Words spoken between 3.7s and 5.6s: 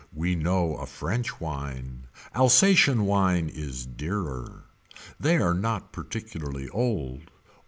dearer. They are